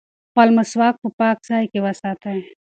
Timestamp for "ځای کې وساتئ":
1.49-2.39